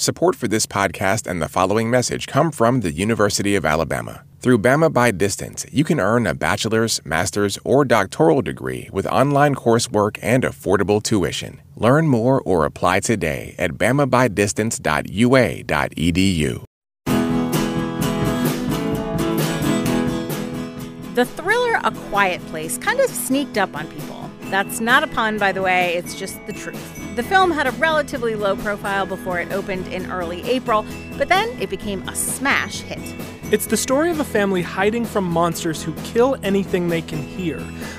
[0.00, 4.22] Support for this podcast and the following message come from the University of Alabama.
[4.40, 9.54] Through Bama by Distance, you can earn a bachelor's, master's, or doctoral degree with online
[9.54, 11.60] coursework and affordable tuition.
[11.76, 16.64] Learn more or apply today at bamabydistance.ua.edu.
[21.14, 24.30] The thriller A Quiet Place kind of sneaked up on people.
[24.44, 27.09] That's not a pun, by the way, it's just the truth.
[27.16, 30.86] The film had a relatively low profile before it opened in early April,
[31.18, 33.00] but then it became a smash hit.
[33.52, 37.58] It's the story of a family hiding from monsters who kill anything they can hear.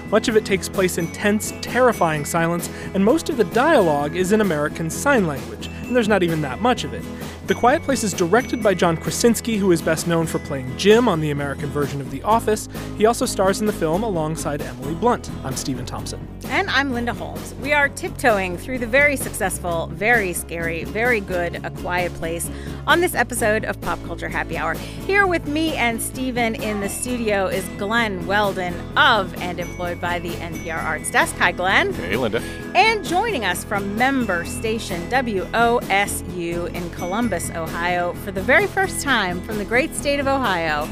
[0.10, 4.32] Much of it takes place in tense, terrifying silence, and most of the dialogue is
[4.32, 7.04] in American Sign Language, and there's not even that much of it.
[7.48, 11.10] The Quiet Place is directed by John Krasinski, who is best known for playing Jim
[11.10, 12.70] on the American version of The Office.
[12.98, 15.30] He also stars in the film alongside Emily Blunt.
[15.44, 16.26] I'm Stephen Thompson.
[16.46, 17.54] And I'm Linda Holmes.
[17.56, 22.50] We are tiptoeing through the very successful, very scary, very good A Quiet Place
[22.86, 24.76] on this episode of Pop Culture Happy Hour.
[24.76, 30.20] Here with me and Stephen in the studio is Glen Weldon of and employed by
[30.20, 31.36] the NPR Arts Desk.
[31.38, 31.94] Hi, Glen.
[31.94, 32.42] Hey, Linda.
[32.76, 39.42] And joining us from member station WOSU in Columbus, Ohio, for the very first time
[39.42, 40.88] from the great state of Ohio,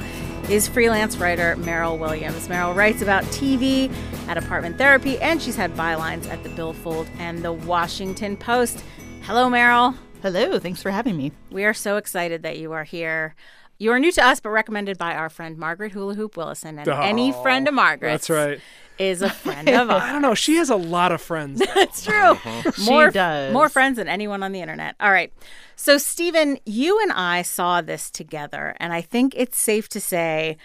[0.49, 2.47] is freelance writer Meryl Williams.
[2.47, 3.93] Meryl writes about TV
[4.27, 8.83] at Apartment Therapy, and she's had bylines at the Billfold and the Washington Post.
[9.21, 9.95] Hello, Meryl.
[10.23, 11.31] Hello, thanks for having me.
[11.51, 13.35] We are so excited that you are here.
[13.77, 16.79] You are new to us, but recommended by our friend Margaret Hula Hoop Willison.
[16.79, 18.59] And any oh, friend of Margaret's That's right.
[18.99, 20.03] Is a friend of ours.
[20.03, 20.35] I don't know.
[20.35, 21.59] She has a lot of friends.
[21.73, 22.13] That's true.
[22.15, 22.71] Uh-huh.
[22.85, 23.53] More, She does.
[23.53, 24.95] More friends than anyone on the internet.
[24.99, 25.33] All right.
[25.75, 30.57] So, Stephen, you and I saw this together, and I think it's safe to say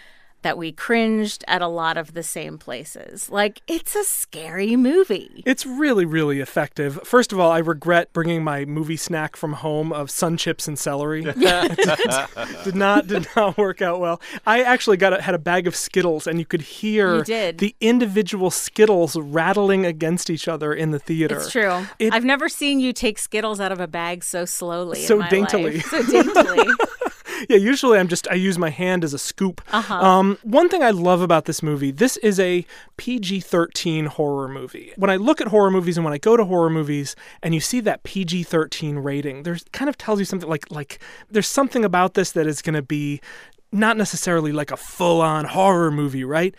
[0.45, 3.31] that we cringed at a lot of the same places.
[3.31, 5.41] Like, it's a scary movie.
[5.43, 6.99] It's really, really effective.
[7.03, 10.77] First of all, I regret bringing my movie snack from home of sun chips and
[10.77, 11.23] celery.
[12.63, 14.21] did not did not work out well.
[14.45, 17.57] I actually got a, had a bag of Skittles, and you could hear You did.
[17.57, 21.37] the individual Skittles rattling against each other in the theater.
[21.37, 21.87] It's true.
[21.97, 25.01] It- I've never seen you take Skittles out of a bag so slowly.
[25.01, 25.77] in So my daintily.
[25.77, 25.85] life.
[25.89, 26.67] So daintily.
[27.49, 29.61] Yeah, usually I'm just I use my hand as a scoop.
[29.71, 29.93] Uh-huh.
[29.93, 32.65] Um, one thing I love about this movie, this is a
[32.97, 34.93] PG-13 horror movie.
[34.95, 37.59] When I look at horror movies and when I go to horror movies and you
[37.59, 42.13] see that PG-13 rating, there's kind of tells you something like like there's something about
[42.13, 43.21] this that is going to be
[43.71, 46.55] not necessarily like a full-on horror movie, right?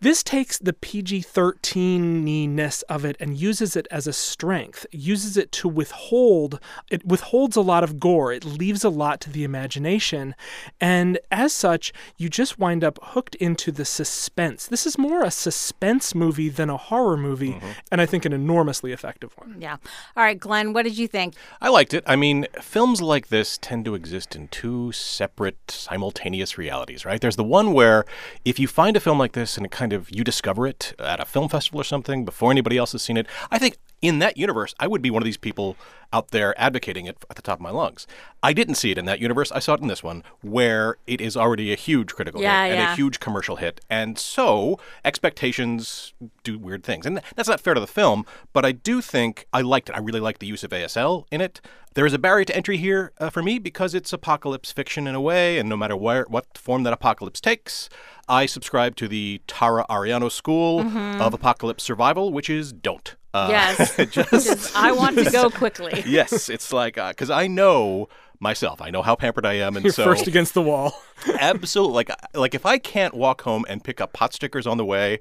[0.00, 5.36] This takes the PG 13 ness of it and uses it as a strength, uses
[5.36, 9.42] it to withhold, it withholds a lot of gore, it leaves a lot to the
[9.42, 10.36] imagination.
[10.80, 14.68] And as such, you just wind up hooked into the suspense.
[14.68, 17.70] This is more a suspense movie than a horror movie, mm-hmm.
[17.90, 19.56] and I think an enormously effective one.
[19.58, 19.78] yeah.
[20.16, 21.34] All right, Glen, what did you think?
[21.60, 22.04] I liked it.
[22.06, 27.20] I mean, films like this tend to exist in two separate, simultaneous realities, right?
[27.20, 28.04] There's the one where
[28.44, 31.20] if you find a film like this and it kind of you discover it at
[31.20, 34.36] a film festival or something before anybody else has seen it, I think in that
[34.36, 35.76] universe, I would be one of these people
[36.12, 38.06] out there advocating it at the top of my lungs.
[38.42, 39.52] I didn't see it in that universe.
[39.52, 42.72] I saw it in this one, where it is already a huge critical Yeah, hit
[42.72, 42.92] and yeah.
[42.92, 43.80] a huge commercial hit.
[43.90, 46.14] And so expectations
[46.44, 47.04] do weird things.
[47.04, 49.96] And that's not fair to the film, but I do think I liked it.
[49.96, 51.60] I really liked the use of ASL in it.
[51.94, 55.14] There is a barrier to entry here uh, for me because it's apocalypse fiction in
[55.16, 57.88] a way, and no matter where, what form that apocalypse takes,
[58.28, 63.16] I subscribe to the Tara Ariano school of apocalypse survival, which is don't.
[63.46, 63.96] Uh, Yes.
[64.10, 66.02] just- I want to go quickly.
[66.06, 68.08] yes, it's like because I know
[68.40, 68.80] myself.
[68.80, 71.02] I know how pampered I am, and You're so first against the wall.
[71.40, 74.84] absolutely like like if I can't walk home and pick up pot stickers on the
[74.84, 75.20] way.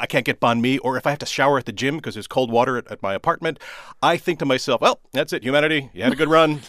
[0.00, 2.14] I can't get banh mi, or if I have to shower at the gym because
[2.14, 3.58] there's cold water at, at my apartment,
[4.00, 5.90] I think to myself, well, that's it, humanity.
[5.92, 6.60] You had a good run.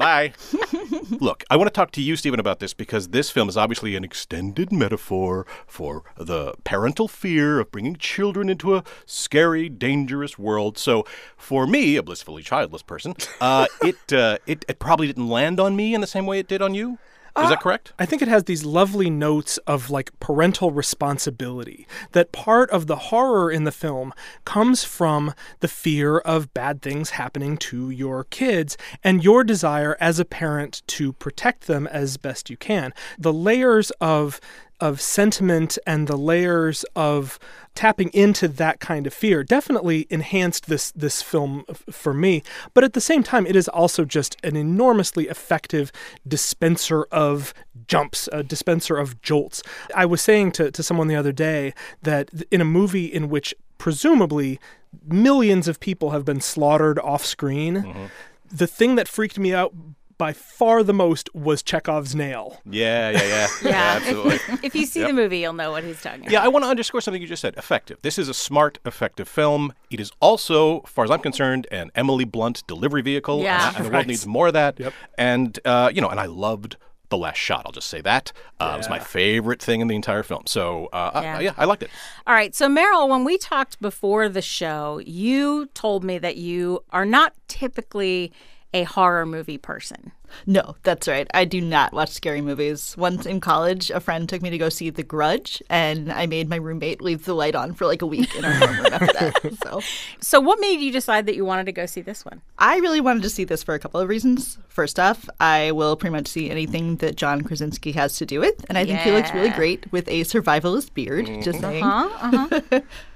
[0.00, 0.32] Bye.
[1.20, 3.96] Look, I want to talk to you, Stephen, about this because this film is obviously
[3.96, 10.78] an extended metaphor for the parental fear of bringing children into a scary, dangerous world.
[10.78, 11.04] So,
[11.36, 15.76] for me, a blissfully childless person, uh, it, uh, it it probably didn't land on
[15.76, 16.98] me in the same way it did on you.
[17.38, 17.92] Is that uh, correct?
[17.98, 21.86] I think it has these lovely notes of like parental responsibility.
[22.12, 24.12] That part of the horror in the film
[24.44, 30.18] comes from the fear of bad things happening to your kids and your desire as
[30.18, 32.92] a parent to protect them as best you can.
[33.18, 34.40] The layers of
[34.80, 37.38] of sentiment and the layers of
[37.74, 42.42] tapping into that kind of fear definitely enhanced this this film f- for me.
[42.74, 45.92] But at the same time it is also just an enormously effective
[46.26, 47.54] dispenser of
[47.86, 49.62] jumps a dispenser of jolts.
[49.94, 53.54] I was saying to, to someone the other day that in a movie in which
[53.78, 54.58] presumably
[55.06, 58.04] millions of people have been slaughtered off screen mm-hmm.
[58.50, 59.72] the thing that freaked me out
[60.20, 62.60] by far the most was Chekhov's nail.
[62.64, 63.46] Yeah, yeah, yeah.
[63.64, 64.34] Yeah, absolutely.
[64.34, 66.30] If, if you see the movie, you'll know what he's talking about.
[66.32, 67.54] Yeah, I want to underscore something you just said.
[67.56, 67.98] Effective.
[68.02, 69.72] This is a smart, effective film.
[69.90, 73.42] It is also, as far as I'm concerned, an Emily Blunt delivery vehicle.
[73.42, 73.68] Yeah.
[73.68, 74.78] And, and the world needs more of that.
[74.78, 74.92] Yep.
[75.18, 76.76] And, uh, you know, and I loved
[77.08, 77.62] The Last Shot.
[77.66, 78.32] I'll just say that.
[78.60, 80.42] Uh, It was my favorite thing in the entire film.
[80.46, 81.40] So, uh, I- Yeah.
[81.40, 81.90] yeah, I liked it.
[82.26, 82.54] All right.
[82.54, 87.32] So, Meryl, when we talked before the show, you told me that you are not
[87.48, 88.32] typically
[88.72, 90.12] a horror movie person.
[90.46, 91.26] No, that's right.
[91.34, 92.94] I do not watch scary movies.
[92.96, 96.48] Once in college, a friend took me to go see The Grudge, and I made
[96.48, 99.58] my roommate leave the light on for like a week in our room after that.
[99.64, 99.80] So
[100.20, 102.42] So, what made you decide that you wanted to go see this one?
[102.58, 104.58] I really wanted to see this for a couple of reasons.
[104.68, 108.64] First off, I will pretty much see anything that John Krasinski has to do with,
[108.68, 111.26] and I think he looks really great with a survivalist beard.
[111.42, 111.82] Just saying.
[111.82, 112.08] Huh?
[112.20, 112.80] Uh-huh.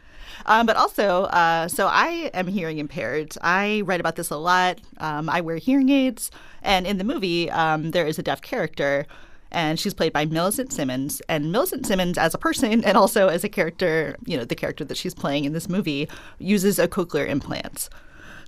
[0.47, 3.37] Um, but also, uh, so I am hearing impaired.
[3.41, 4.81] I write about this a lot.
[4.99, 6.31] Um, I wear hearing aids,
[6.63, 9.07] and in the movie, um, there is a deaf character,
[9.51, 11.23] and she's played by Millicent Simmonds.
[11.29, 14.85] And Millicent Simmonds, as a person and also as a character, you know, the character
[14.85, 16.09] that she's playing in this movie,
[16.39, 17.89] uses a cochlear implant.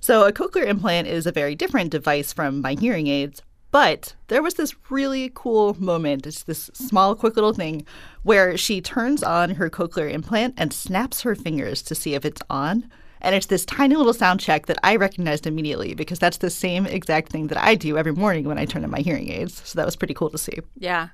[0.01, 3.41] So a cochlear implant is a very different device from my hearing aids.
[3.77, 6.25] But there was this really cool moment.
[6.25, 7.85] It's this small, quick little thing
[8.23, 12.41] where she turns on her cochlear implant and snaps her fingers to see if it's
[12.49, 12.89] on.
[13.21, 16.87] And it's this tiny little sound check that I recognized immediately because that's the same
[16.87, 19.61] exact thing that I do every morning when I turn on my hearing aids.
[19.63, 20.57] So that was pretty cool to see.
[20.79, 21.09] Yeah.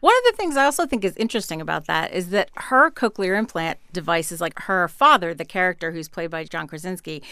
[0.00, 3.38] One of the things I also think is interesting about that is that her cochlear
[3.38, 7.22] implant device is like her father, the character who's played by John Krasinski,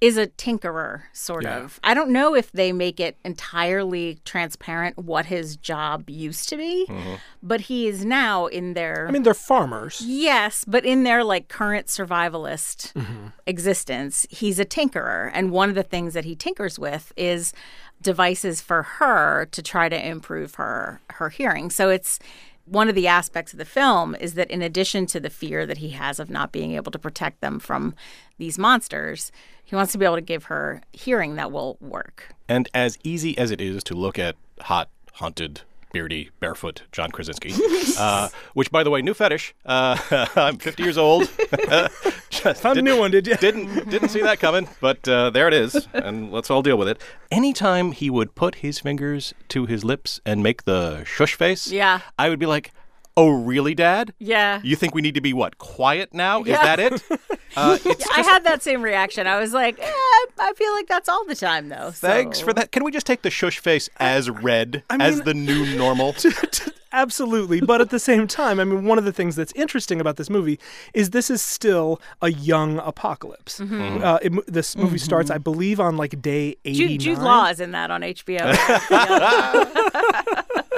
[0.00, 1.58] is a tinkerer, sort Yeah.
[1.58, 1.80] of.
[1.82, 6.86] I don't know if they make it entirely transparent what his job used to be,
[6.88, 7.14] mm-hmm.
[7.42, 9.06] but he is now in their.
[9.08, 10.00] I mean, they're farmers.
[10.04, 13.28] Yes, but in their like current survivalist mm-hmm.
[13.46, 15.30] existence, he's a tinkerer.
[15.34, 17.52] And one of the things that he tinkers with is
[18.00, 21.70] devices for her to try to improve her her hearing.
[21.70, 22.20] So it's
[22.70, 25.78] one of the aspects of the film is that in addition to the fear that
[25.78, 27.94] he has of not being able to protect them from
[28.38, 29.32] these monsters,
[29.64, 32.34] he wants to be able to give her hearing that will work.
[32.48, 35.62] And as easy as it is to look at hot, haunted,
[35.92, 37.52] beardy, barefoot John Krasinski,
[37.98, 39.54] uh, which, by the way, new fetish.
[39.64, 39.96] Uh,
[40.36, 41.30] I'm 50 years old.
[42.30, 43.36] Just Found a new one, did you?
[43.36, 46.88] didn't didn't see that coming, but uh, there it is, and let's all deal with
[46.88, 47.00] it.
[47.30, 52.00] Anytime he would put his fingers to his lips and make the shush face, Yeah.
[52.18, 52.72] I would be like,
[53.18, 54.14] "Oh, really, Dad?
[54.18, 54.60] Yeah.
[54.62, 55.58] You think we need to be what?
[55.58, 56.44] Quiet now?
[56.44, 56.54] Yeah.
[56.54, 57.02] Is that it?"
[57.56, 59.26] Uh, it's I had that same reaction.
[59.26, 59.90] I was like, eh,
[60.38, 61.90] I feel like that's all the time, though.
[61.90, 62.70] Thanks so- for that.
[62.70, 66.14] Can we just take the shush face as red, as mean- the new normal?
[66.92, 67.60] Absolutely.
[67.60, 70.30] But at the same time, I mean, one of the things that's interesting about this
[70.30, 70.60] movie
[70.94, 73.58] is this is still a young apocalypse.
[73.60, 74.04] Mm-hmm.
[74.04, 76.88] Uh, it, this movie starts, I believe, on like day 89.
[76.88, 78.54] Jude, Jude Law is in that on HBO.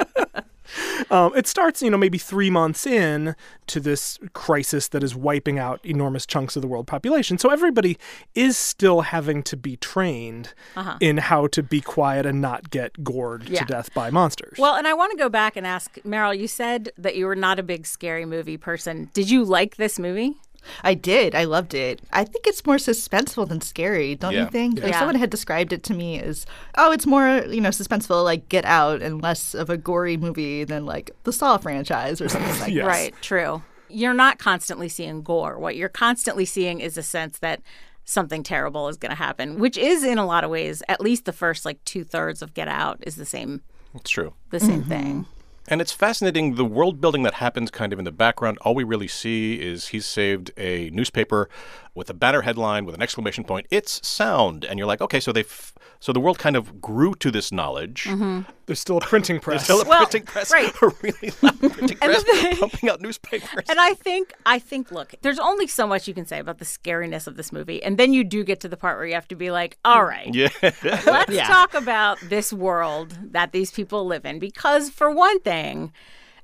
[1.09, 3.35] Um, it starts, you know, maybe three months in
[3.67, 7.37] to this crisis that is wiping out enormous chunks of the world population.
[7.37, 7.97] So everybody
[8.35, 10.53] is still having to be trained
[10.99, 13.59] in how to be quiet and not get gored Yeah.
[13.61, 14.57] to death by monsters.
[14.57, 16.37] well, and I want to go back and ask Meryl.
[16.37, 19.09] You said that you were not a big scary movie person.
[19.13, 20.35] Did you like this movie?
[20.83, 21.35] I did.
[21.35, 22.01] I loved it.
[22.11, 24.45] I think it's more suspenseful than scary, don't Yeah.
[24.45, 24.81] you think?
[24.81, 26.45] Like someone had described it to me as,
[26.77, 30.63] oh, it's more, you know, suspenseful like Get Out and less of a gory movie
[30.63, 32.85] than like the Saw franchise or something like Yes.
[32.85, 33.63] Right, true.
[33.89, 35.59] You're not constantly seeing gore.
[35.59, 37.61] What you're constantly seeing is a sense that
[38.05, 41.25] something terrible is going to happen, which is in a lot of ways, at least
[41.25, 43.61] the first like two thirds of Get Out is the same,
[43.93, 44.33] it's true.
[44.49, 44.89] the same mm-hmm.
[44.89, 45.25] thing.
[45.67, 48.57] And it's fascinating the world building that happens kind of in the background.
[48.61, 51.49] All we really see is he's saved a newspaper
[51.93, 53.67] with a banner headline with an exclamation point.
[53.69, 57.13] It's sound, and you're like, okay, so they, have so the world kind of grew
[57.15, 58.03] to this knowledge.
[58.03, 58.41] Mm-hmm.
[58.65, 59.63] There's still a printing press.
[59.63, 60.73] Still a Well, printing press, right.
[60.81, 63.65] a really loud printing And the press, thing- pumping out newspapers.
[63.69, 66.65] And I think, I think, look, there's only so much you can say about the
[66.65, 69.27] scariness of this movie, and then you do get to the part where you have
[69.29, 74.25] to be like, all right, yeah, let's talk about this world that these people live
[74.25, 75.93] in, because for one thing,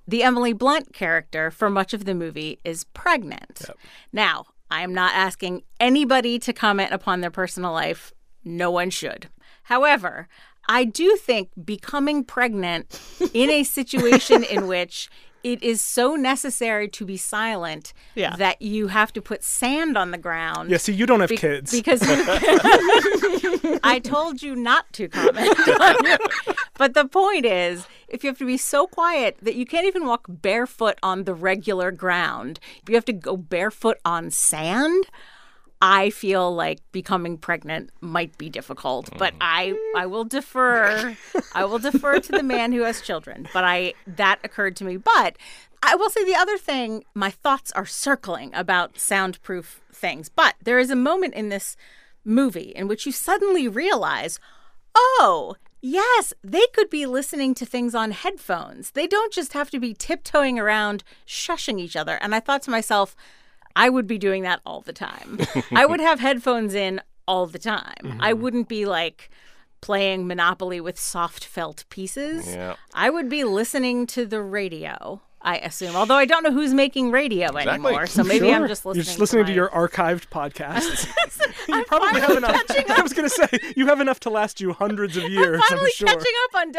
[0.08, 3.66] the Emily Blunt character for much of the movie is pregnant.
[4.14, 8.14] Now, I am not asking anybody to comment upon their personal life.
[8.44, 9.28] No one should.
[9.68, 10.28] However,
[10.70, 13.00] I do think becoming pregnant
[13.34, 15.10] in a situation in which
[15.44, 18.36] it is so necessary to be silent Yeah.
[18.38, 20.70] that you have to put sand on the ground.
[20.72, 21.72] yeah, see, you don't have Be- kids.
[21.72, 22.02] Because
[23.84, 25.56] I told you not to comment.
[26.78, 30.06] but the point is, if you have to be so quiet that you can't even
[30.06, 35.06] walk barefoot on the regular ground, if you have to go barefoot on sand,
[35.82, 39.38] I feel like becoming pregnant might be difficult, but mm.
[39.42, 41.16] I I will defer.
[41.54, 43.48] I will defer to the man who has children.
[43.54, 44.98] But I that occurred to me.
[44.98, 45.38] But
[45.84, 47.04] I will say the other thing.
[47.14, 50.30] My thoughts are circling about soundproof things.
[50.30, 51.78] But there is a moment in this
[52.26, 54.40] movie in which you suddenly realize,
[54.96, 55.56] oh.
[55.80, 58.92] Yes, they could be listening to things on headphones.
[58.92, 62.18] They don't just have to be tiptoeing around, shushing each other.
[62.20, 63.16] And I thought to myself,
[63.78, 65.40] I would be doing that all the time.
[65.72, 68.18] I would have headphones in all the time.
[68.20, 68.42] I mm-hmm.
[68.42, 69.30] wouldn't be like
[69.82, 72.48] playing Monopoly with soft felt pieces.
[72.48, 72.76] Yeah.
[72.96, 75.96] I would be listening to the radio, I assume.
[75.96, 78.08] Although I don't know who's making radio anymore.
[78.08, 81.08] So maybe I'm just listening You're just listening to, my- your archived podcasts.
[81.68, 82.66] you I'm probably have finally enough.
[82.66, 85.62] catching I was going to say you have enough to last you hundreds of years.
[85.64, 86.08] I'm finally sure.
[86.08, 86.74] catching up on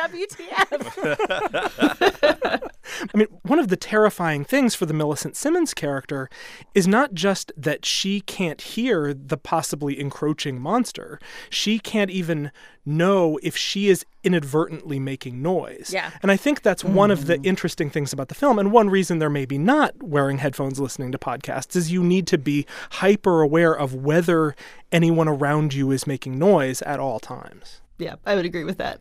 [2.35, 2.68] WTF.
[3.03, 6.29] I mean, one of the terrifying things for the Millicent Simmonds character
[6.75, 11.19] is not just that she can't hear the possibly encroaching monster,
[11.51, 12.51] she can't even
[12.85, 15.91] know if she is inadvertently making noise.
[15.93, 16.11] Yeah.
[16.23, 16.95] And I think that's hmm.
[16.95, 18.59] one of the interesting things about the film.
[18.59, 22.39] And one reason they're maybe not wearing headphones listening to podcasts is you need to
[22.39, 24.55] be hyper aware of whether
[24.91, 27.81] anyone around you is making noise at all times.
[27.99, 29.01] Yeah, I would agree with that.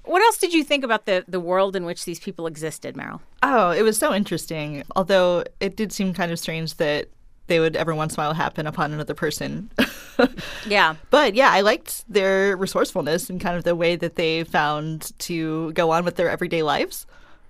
[0.04, 3.20] what else did you think about the, the world in which these people existed, Meryl?
[3.42, 4.82] oh, it was so interesting.
[4.96, 7.08] Although it did seem kind of strange that
[7.48, 9.70] they would every once in a while happen upon another person.
[10.66, 10.96] Yeah.
[11.10, 15.72] But yeah, I liked their resourcefulness and kind of the way that they found to
[15.72, 17.06] go on with their everyday lives.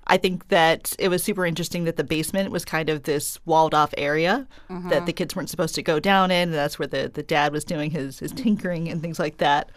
[0.06, 3.74] I think that it was super interesting that the basement was kind of this walled
[3.74, 5.04] off area that mm-hmm.
[5.04, 6.48] the kids weren't supposed to go down in.
[6.48, 9.70] And that's where the, the dad was doing his, his tinkering and things like that.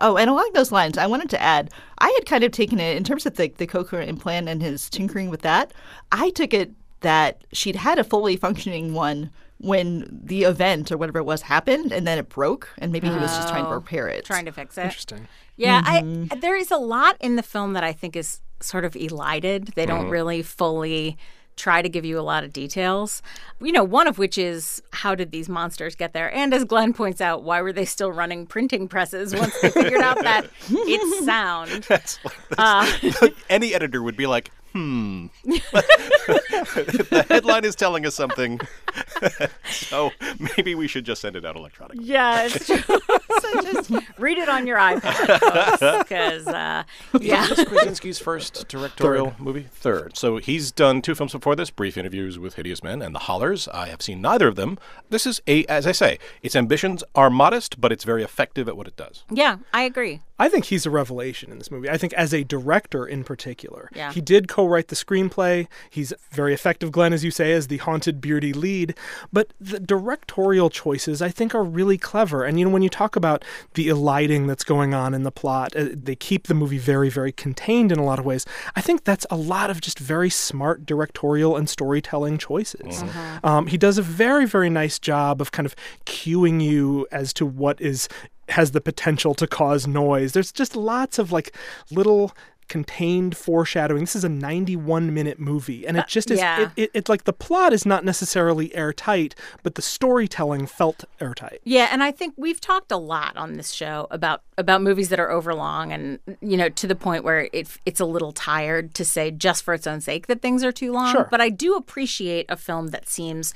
[0.00, 2.96] Oh, and along those lines, I wanted to add, I had kind of taken it
[2.96, 5.72] in terms of the, the cochlear implant and his tinkering with that.
[6.12, 11.18] I took it that she'd had a fully functioning one when the event or whatever
[11.18, 14.06] it was happened, and then it broke, and maybe he was just trying to repair
[14.08, 14.24] it.
[14.24, 14.82] Trying to fix it.
[14.84, 15.26] Interesting.
[15.56, 16.32] Yeah, Mm-hmm.
[16.32, 19.68] I there is a lot in the film that I think is sort of elided.
[19.74, 19.96] They Mm-hmm.
[19.96, 21.16] don't really fully
[21.58, 23.20] try to give you a lot of details.
[23.60, 26.32] You know, one of which is how did these monsters get there?
[26.32, 30.00] And as Glen points out, why were they still running printing presses once they figured
[30.00, 31.84] out that it's sound?
[31.88, 32.18] That's
[32.50, 33.28] that's- Uh.
[33.50, 35.26] any editor would be like, hmm.
[35.44, 38.60] the headline is telling us something.
[39.70, 40.10] so
[40.56, 42.04] maybe we should just send it out electronically.
[42.04, 42.76] Yeah, it's true.
[43.40, 46.82] so just read it on your iPad, because uh,
[47.20, 49.66] yeah, Is this Krasinski's first directorial movie?
[49.70, 50.16] Third.
[50.16, 53.68] So he's done two films before this: Brief Interviews with Hideous Men and The Hollars.
[53.68, 54.78] I have seen neither of them.
[55.10, 58.76] This is a, as I say, its ambitions are modest, but it's very effective at
[58.76, 59.24] what it does.
[59.30, 60.20] yeah, I agree.
[60.40, 61.90] I think he's a revelation in this movie.
[61.90, 63.90] I think as a director in particular.
[63.92, 64.12] Yeah.
[64.12, 65.66] He did co-write the screenplay.
[65.90, 68.87] He's very effective, Glen, as you say, as the haunted beardy lead.
[69.32, 72.44] But the directorial choices, I think, are really clever.
[72.44, 75.74] And you know, when you talk about the eliding that's going on in the plot,
[75.76, 78.46] uh, they keep the movie very, very contained in a lot of ways.
[78.76, 83.02] I think that's a lot of just very smart directorial and storytelling choices.
[83.42, 85.74] Um, he does a very, very nice job of kind of
[86.06, 88.08] cueing you as to what is
[88.48, 90.32] has the potential to cause noise.
[90.32, 91.54] There's just lots of like
[91.90, 92.34] little
[92.68, 94.00] contained foreshadowing.
[94.00, 96.38] This is a 91 minute movie, and it uh, just is.
[96.38, 96.62] yeah.
[96.62, 101.60] It, it, it like the plot is not necessarily airtight, but the storytelling felt airtight.
[101.64, 105.20] Yeah, and I think we've talked a lot on this show about about movies that
[105.20, 109.04] are overlong, and you know, to the point where it it's a little tired to
[109.04, 111.12] say just for its own sake that things are too long.
[111.12, 111.28] Sure.
[111.30, 113.54] But I do appreciate a film that seems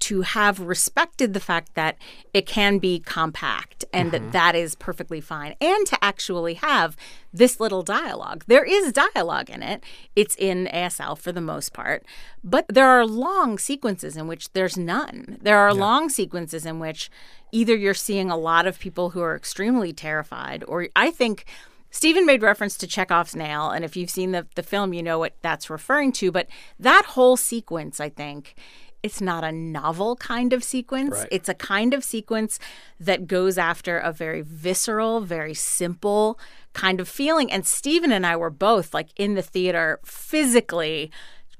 [0.00, 1.96] to have respected the fact that
[2.32, 4.30] it can be compact and that mm-hmm.
[4.30, 6.96] that is perfectly fine and to actually have
[7.32, 8.44] this little dialogue.
[8.46, 9.84] There is dialogue in it.
[10.16, 12.04] It's in ASL for the most part,
[12.42, 15.38] but there are long sequences in which there's none.
[15.40, 17.10] There are long sequences in which
[17.52, 21.44] either you're seeing a lot of people who are extremely terrified or I think
[21.90, 25.18] Stephen made reference to Chekhov's nail, and if you've seen the, the film, you know
[25.18, 26.30] what that's referring to.
[26.30, 26.46] But
[26.78, 28.54] that whole sequence, I think,
[29.02, 31.12] it's not a novel kind of sequence.
[31.12, 31.28] Right.
[31.30, 32.58] It's a kind of sequence
[32.98, 36.38] that goes after a very visceral, very simple
[36.72, 37.50] kind of feeling.
[37.50, 41.10] And Stephen and I were both like in the theater physically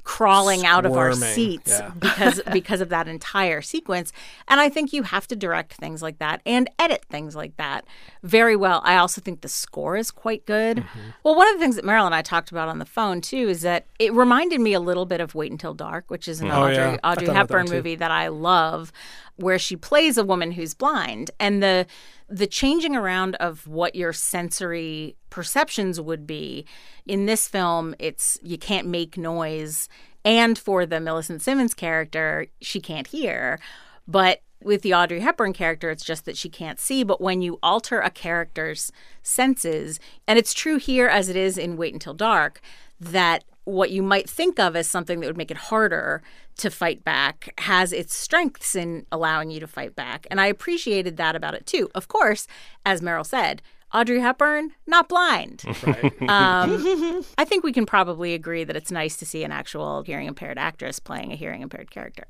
[0.05, 1.91] crawling out of our seats yeah.
[1.99, 4.13] because because of that entire sequence.
[4.49, 7.85] And I think you have to direct things like that and edit things like that
[8.23, 8.81] very well.
[8.85, 10.79] I also think the score is quite good.
[10.79, 10.99] Mm-hmm.
[11.23, 13.49] Well, one of the things that Marilyn and I talked about on the phone too
[13.49, 16.51] is that it reminded me a little bit of Wait Until Dark, which is an
[16.51, 16.97] Oh, Audrey, yeah.
[17.05, 18.93] Audrey about that Hepburn movie that I love,
[19.41, 21.87] where she plays a woman who's blind, and the
[22.29, 26.65] the changing around of what your sensory perceptions would be
[27.07, 27.95] in this film.
[27.99, 29.89] It's you can't make noise,
[30.25, 33.59] and for the Millicent Simmonds character, she can't hear,
[34.07, 37.03] but With the Audrey Hepburn character, it's just that she can't see.
[37.03, 38.93] But when you alter a character's
[39.23, 42.61] senses, and it's true here as it is in Wait Until Dark,
[43.01, 46.23] that what you might think of as something that would make it harder
[46.57, 50.27] to fight back has its strengths in allowing you to fight back.
[50.31, 51.91] And I appreciated that about it too.
[51.95, 52.47] Of course,
[52.85, 53.63] as Meryl said,
[53.93, 55.65] Audrey Hepburn, not blind.
[56.29, 60.29] um, I think we can probably agree that it's nice to see an actual hearing
[60.29, 62.25] impaired actress playing a hearing impaired character.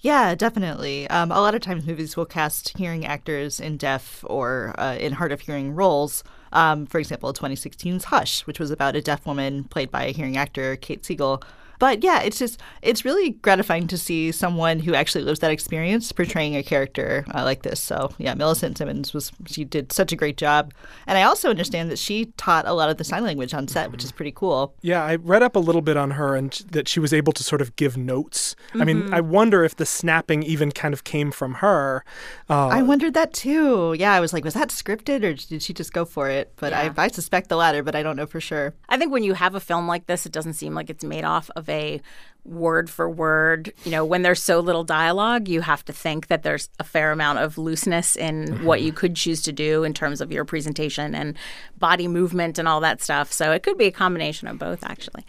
[0.00, 1.08] Yeah, definitely.
[1.10, 5.12] Um, a lot of times movies will cast hearing actors in deaf or uh, in
[5.12, 6.22] hard of hearing roles.
[6.52, 10.36] Um, for example, 2016's Hush, which was about a deaf woman played by a hearing
[10.36, 11.42] actor, Kate Siegel,
[11.78, 16.10] but yeah, it's just it's really gratifying to see someone who actually lives that experience
[16.12, 17.80] portraying a character uh, like this.
[17.80, 20.72] So yeah, Millicent Simmonds was she did such a great job,
[21.06, 23.90] and I also understand that she taught a lot of the sign language on set,
[23.92, 24.74] which is pretty cool.
[24.82, 27.42] Yeah, I read up a little bit on her and that she was able to
[27.42, 28.54] sort of give notes.
[28.70, 28.82] Mm-hmm.
[28.82, 29.14] I mean, Mm-hmm.
[29.14, 32.04] I wonder if the snapping even kind of came from her.
[32.50, 33.94] Uh, I wondered that too.
[33.96, 36.52] Yeah, I was like, was that scripted or did she just go for it?
[36.56, 36.92] But Yeah.
[36.96, 38.74] I, I suspect the latter, but I don't know for sure.
[38.88, 41.22] I think when you have a film like this, it doesn't seem like it's made
[41.24, 42.00] off of a
[42.44, 43.72] word for word.
[43.84, 47.12] You know, when there's so little dialogue, you have to think that there's a fair
[47.12, 48.64] amount of looseness in mm-hmm.
[48.64, 51.36] what you could choose to do in terms of your presentation and
[51.78, 53.32] body movement and all that stuff.
[53.32, 55.24] So it could be a combination of both, actually.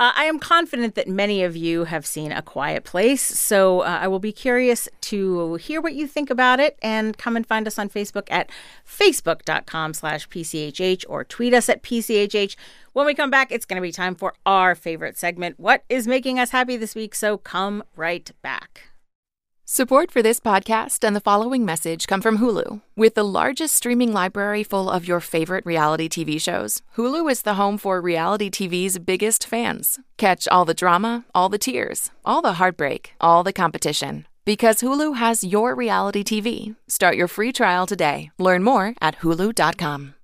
[0.00, 3.98] Uh, I am confident that many of you have seen A Quiet Place, so uh,
[4.00, 7.66] I will be curious to hear what you think about it and come and find
[7.66, 8.48] us on Facebook at
[8.88, 12.56] facebook.com slash PCHH or tweet us at PCHH.
[12.94, 16.06] When we come back, it's going to be time for our favorite segment, What is
[16.06, 17.14] Making Us Happy This Week?
[17.14, 18.84] So come right back.
[19.72, 22.82] Support for this podcast and the following message come from Hulu.
[22.96, 27.54] With the largest streaming library full of your favorite reality TV shows, Hulu is the
[27.54, 30.00] home for reality TV's biggest fans.
[30.18, 34.26] Catch all the drama, all the tears, all the heartbreak, all the competition.
[34.44, 36.74] Because Hulu has your reality TV.
[36.88, 38.32] Start your free trial today.
[38.38, 40.14] Learn more at hulu.com.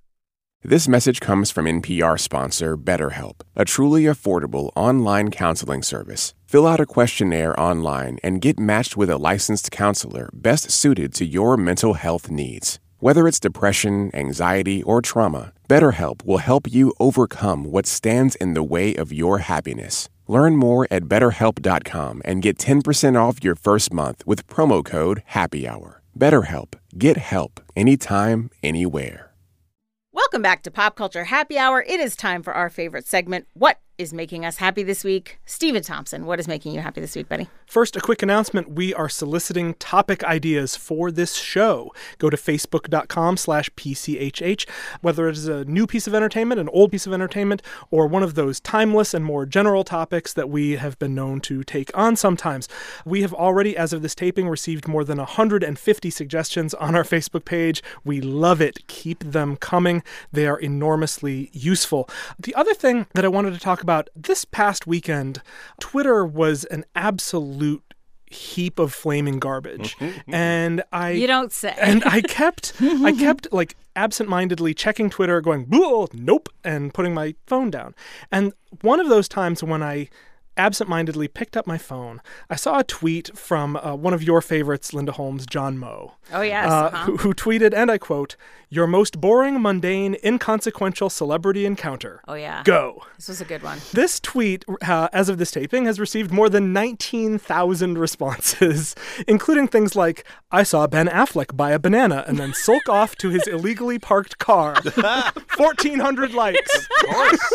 [0.61, 6.33] This message comes from NPR sponsor BetterHelp, a truly affordable online counseling service.
[6.47, 11.25] Fill out a questionnaire online and get matched with a licensed counselor best suited to
[11.25, 12.79] your mental health needs.
[12.99, 18.63] Whether it's depression, anxiety, or trauma, BetterHelp will help you overcome what stands in the
[18.63, 20.07] way of your happiness.
[20.25, 25.95] Learn more at betterhelp.com and get 10% off your first month with promo code HAPPYHOUR.
[26.17, 26.75] BetterHelp.
[26.97, 29.31] Get help anytime, anywhere.
[30.13, 31.83] Welcome back to Pop Culture Happy Hour.
[31.83, 35.39] It is time for our favorite segment, What is Making Us Happy This Week?
[35.45, 37.49] Stephen Thompson, what is making you happy this week, buddy?
[37.65, 38.69] First, a quick announcement.
[38.69, 41.91] We are soliciting topic ideas for this show.
[42.19, 44.69] Go to facebook.com slash PCHH.
[45.01, 48.21] Whether it is a new piece of entertainment, an old piece of entertainment, or one
[48.21, 52.15] of those timeless and more general topics that we have been known to take on
[52.15, 52.69] sometimes.
[53.03, 57.45] We have already, as of this taping, received more than 150 suggestions on our Facebook
[57.45, 57.81] page.
[58.03, 58.85] We love it.
[58.87, 60.03] Keep them coming.
[60.31, 62.07] They are enormously useful.
[62.37, 65.41] The other thing that I wanted to talk about this past weekend,
[65.79, 67.83] Twitter was an absolute
[68.29, 69.95] heap of flaming garbage.
[69.95, 70.33] Mm-hmm, mm-hmm.
[70.33, 71.73] and I You don't say.
[71.79, 77.35] and I kept I kept like absentmindedly checking Twitter, going, "Whoa, nope, and putting my
[77.47, 77.95] phone down.
[78.31, 80.09] And one of those times when I
[80.57, 84.93] absentmindedly picked up my phone, I saw a tweet from uh, one of your favorites,
[84.93, 86.13] Linda Holmes, John Moe.
[86.33, 87.05] Oh, yes, Uh, uh-huh.
[87.05, 88.35] who, who tweeted, and I quote,
[88.69, 92.21] Your most boring, mundane, inconsequential celebrity encounter.
[92.27, 92.63] oh, yeah.
[92.63, 93.03] Go.
[93.15, 93.79] This was a good one.
[93.93, 98.93] This tweet, uh, as of this taping, has received more than 19,000 responses,
[99.27, 103.29] including things like, I saw Ben Affleck buy a banana and then sulk off to
[103.29, 104.75] his illegally parked car.
[104.95, 106.75] 1,400 likes.
[106.75, 107.53] Of course.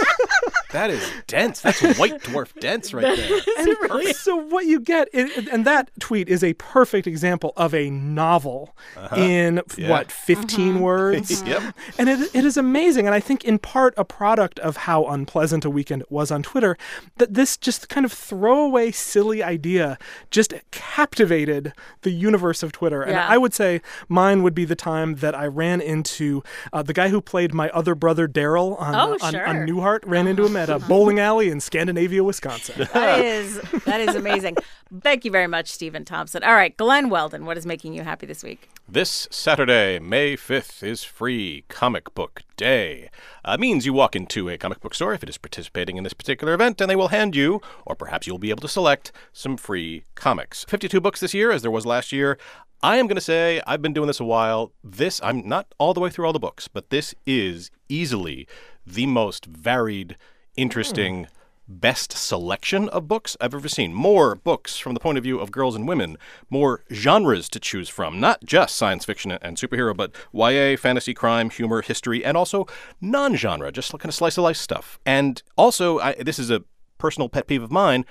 [0.73, 1.61] That is dense.
[1.61, 3.41] That's white dwarf dense right there.
[3.59, 7.91] And so what you get, i- and that tweet is a perfect example of a
[7.91, 8.75] novel
[9.17, 9.91] in Yeah.
[9.91, 11.43] what 15 words.
[11.53, 11.75] Yep.
[11.99, 15.65] And it, it is amazing, and I think in part a product of how unpleasant
[15.65, 16.77] a weekend it was on Twitter,
[17.17, 19.99] that this just kind of throwaway, silly idea
[20.31, 23.03] just captivated the universe of Twitter.
[23.03, 23.27] And Yeah.
[23.29, 27.09] I would say mine would be the time that I ran into uh, the guy
[27.09, 29.47] who played my other brother Daryl on, Oh, on, sure.
[29.47, 30.01] on Newhart.
[30.07, 32.82] Ran into him at a bowling alley in Scandinavia, Wisconsin.
[32.93, 34.57] That is that is amazing.
[35.01, 36.43] Thank you very much, Stephen Thompson.
[36.45, 38.69] All right, Glen Weldon, what is making you happy this week?
[38.89, 43.09] This Saturday, May 5th, is free comic book day.
[43.45, 46.13] Uh, means you walk into a comic book store if it is participating in this
[46.13, 49.57] particular event, and they will hand you, or perhaps you'll be able to select, some
[49.57, 50.65] free comics.
[50.65, 52.39] 52 books this year, as there was last year.
[52.83, 54.73] I am going to say, I've been doing this a while.
[54.83, 58.49] This, I'm not all the way through all the books, but this is easily
[58.85, 60.17] the most varied,
[60.57, 61.29] interesting,
[61.69, 63.95] best selection of books I've ever seen.
[63.95, 66.17] More books from the point of view of girls and women,
[66.51, 71.51] more genres to choose from, not just science fiction and superhero, but YA, fantasy, crime,
[71.51, 72.67] humor, history, and also
[73.01, 74.99] non genre, just kind of slice of life stuff.
[75.07, 76.65] And also, I, this is a
[76.99, 78.05] personal pet peeve of mine.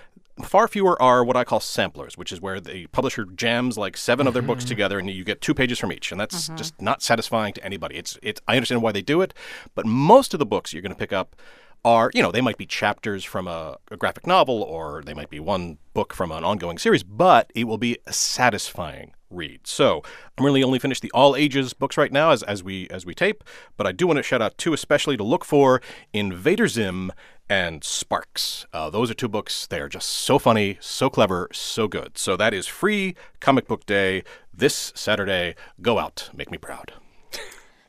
[0.44, 4.26] Far fewer are what I call samplers, which is where the publisher jams like 7
[4.26, 4.70] of their books mm-hmm.
[4.70, 6.56] together and you get two pages from each, and that's mm-hmm.
[6.56, 7.98] just not satisfying to anybody.
[7.98, 9.34] It's it's I understand why they do it,
[9.76, 11.36] but most of the books you're going to pick up
[11.84, 15.30] are, you know, they might be chapters from a, a graphic novel or they might
[15.30, 19.66] be one book from an ongoing series, but it will be a satisfying read.
[19.66, 20.04] So
[20.38, 23.16] I'm really only finished the all ages books right now as, as we as we
[23.16, 23.44] tape,
[23.78, 25.82] but I do want to shout out two especially to look for
[26.14, 27.12] Invader Zim
[27.50, 28.66] and Sparks.
[28.72, 29.68] Uh, those are two books.
[29.68, 32.18] They are just so funny, so clever, so good.
[32.18, 35.56] So that is free comic book day this Saturday.
[35.82, 36.94] Go out, make me proud.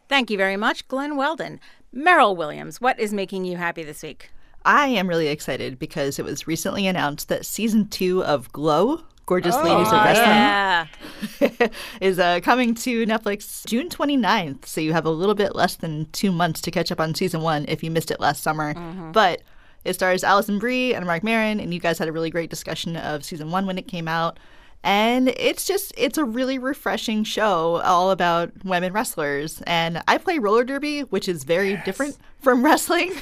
[0.08, 1.58] Thank you very much, Glen Weldon.
[1.94, 4.30] Meryl Williams, what is making you happy this week?
[4.64, 9.56] I am really excited because it was recently announced that season two of Glow, Gorgeous
[9.56, 11.68] Ladies of Wrestling, Yeah.
[12.00, 14.66] is uh, coming to Netflix June 29th.
[14.66, 17.40] So you have a little bit less than two months to catch up on season
[17.42, 18.72] one if you missed it last summer.
[19.12, 19.42] But
[19.84, 22.96] it stars Alison Brie and Marc Maron, and you guys had a really great discussion
[22.96, 24.38] of season one when it came out.
[24.84, 29.62] And it's just, it's a really refreshing show all about women wrestlers.
[29.66, 33.12] And I play roller derby, which is very different from wrestling.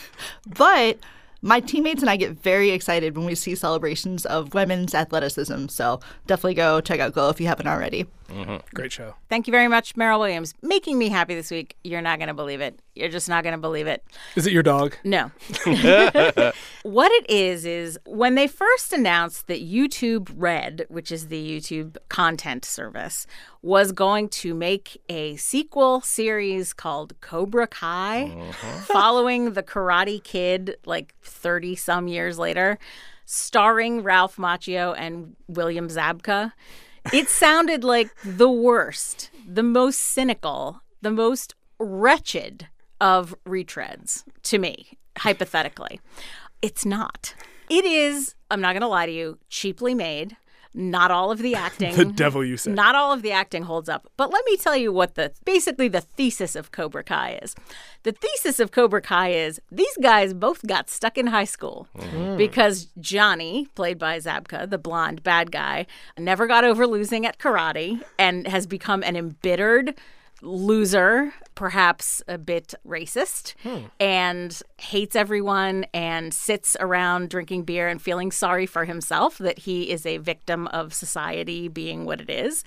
[0.46, 0.98] but
[1.42, 5.68] my teammates and I get very excited when we see celebrations of women's athleticism.
[5.68, 8.06] So definitely go check out Glow if you haven't already.
[8.30, 8.56] Mm-hmm.
[8.74, 9.14] Great show.
[9.28, 10.54] Thank you very much, Meryl Williams.
[10.62, 11.76] Making me happy this week.
[11.84, 12.80] You're not going to believe it.
[12.94, 14.04] You're just not going to believe it.
[14.36, 14.96] Is it your dog?
[15.04, 15.30] No.
[16.82, 21.96] what it is, is when they first announced that YouTube Red, which is the YouTube
[22.08, 23.26] content service,
[23.62, 28.78] was going to make a sequel series called Cobra Kai, mm-hmm.
[28.80, 32.78] following the Karate Kid like 30 some years later,
[33.24, 36.52] starring Ralph Macchio and William Zabka.
[37.12, 42.68] It sounded like the worst, the most cynical, the most wretched
[43.00, 46.00] of retreads to me, hypothetically.
[46.62, 47.34] It's not.
[47.68, 50.36] It is, I'm not going to lie to you, cheaply made.
[50.72, 51.94] Not all of the acting.
[51.96, 52.74] The devil you said.
[52.74, 54.08] Not all of the acting holds up.
[54.16, 57.54] But let me tell you what the basically the thesis of Cobra Kai is.
[58.02, 62.36] The thesis of Cobra Kai is these guys both got stuck in high school mm.
[62.36, 68.02] because Johnny, played by Zabka, the blonde bad guy, never got over losing at karate
[68.18, 69.94] and has become an embittered
[70.42, 73.86] loser, perhaps a bit racist, hmm.
[73.98, 79.90] and hates everyone and sits around drinking beer and feeling sorry for himself that he
[79.90, 82.64] is a victim of society being what it is.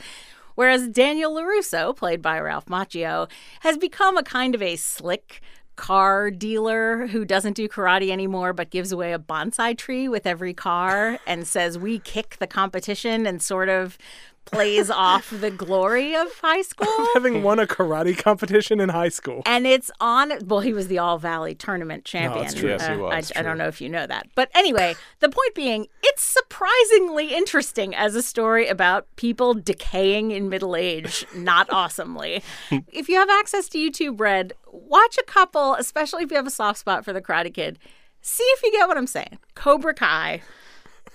[0.55, 3.29] Whereas Daniel LaRusso, played by Ralph Macchio,
[3.61, 5.41] has become a kind of a slick
[5.75, 10.53] car dealer who doesn't do karate anymore but gives away a bonsai tree with every
[10.53, 13.97] car and says we kick the competition and sort of
[14.45, 16.87] plays off the glory of high school.
[17.13, 19.41] Having won a karate competition in high school.
[19.45, 20.33] And it's on.
[20.45, 22.45] Well, he was the All Valley Tournament champion.
[22.45, 22.69] it's true.
[22.69, 25.29] Yes, he Uh, was, I, I don't know if you know that, but anyway, the
[25.29, 31.67] point being, it's surprisingly interesting as a story about people decaying in middle age, not
[31.71, 32.43] awesomely.
[32.91, 36.51] if you have access to YouTube Red, watch a couple, especially if you have a
[36.51, 37.79] soft spot for the Karate Kid.
[38.21, 39.37] See if you get what I'm saying.
[39.55, 40.41] Cobra Kai.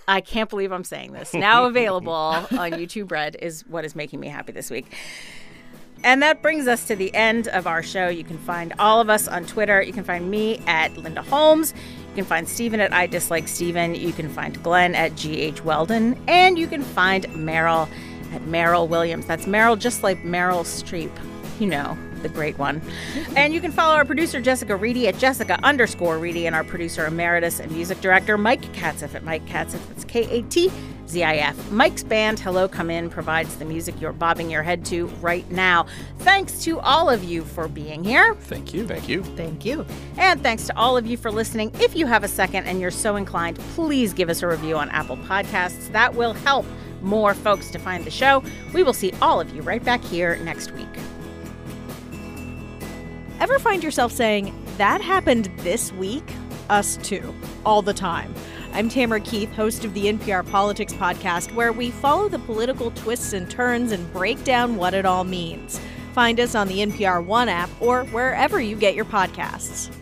[0.08, 1.34] I can't believe I'm saying this.
[1.38, 4.92] Now available on YouTube Red is what is making me happy this week.
[6.02, 8.08] And that brings us to the end of our show.
[8.08, 9.82] You can find all of us on Twitter.
[9.82, 11.74] You can find me at Linda Holmes.
[12.10, 13.94] You can find Stephen at I Dislike Stephen.
[13.94, 16.20] You can find Glen at GH Weldon.
[16.28, 17.88] And you can find Meryl
[18.32, 19.26] at Meryl Williams.
[19.26, 21.10] That's Meryl just like Meryl Streep.
[21.60, 22.82] You know, the great one.
[23.36, 27.06] and you can follow our producer Jessica Reedy at Jessica underscore Reedy and our producer
[27.06, 29.86] emeritus and music director Mike Katzif at Mike Katzif.
[29.88, 30.70] That's K A T
[31.08, 31.70] Z I F.
[31.70, 35.86] Mike's band Hello Come In provides the music you're bobbing your head to right now.
[36.18, 38.34] Thanks to all of you for being here.
[38.34, 38.86] Thank you.
[38.86, 39.22] Thank you.
[39.22, 39.86] Thank you.
[40.18, 41.70] And thanks to all of you for listening.
[41.80, 44.90] If you have a second and you're so inclined, please give us a review on
[44.90, 45.90] Apple Podcasts.
[45.92, 46.66] That will help
[47.00, 48.42] more folks to find the show.
[48.74, 50.88] We will see all of you right back here next week.
[53.40, 56.24] Ever find yourself saying, that happened this week?
[56.70, 57.32] Us too,
[57.64, 58.34] all the time.
[58.72, 63.32] I'm Tamara Keith, host of the NPR Politics Podcast, where we follow the political twists
[63.32, 65.80] and turns and break down what it all means.
[66.14, 69.94] Find us on the NPR One app or wherever you get your podcasts.